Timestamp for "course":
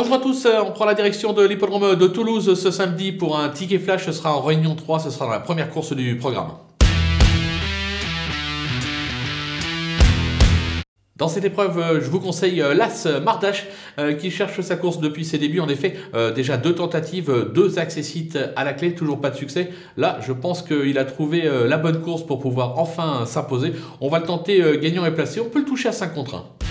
5.70-5.92, 14.76-15.00, 22.02-22.24